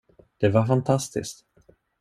Det 0.37 0.51
var 0.53 0.65
fantastiskt! 0.65 1.45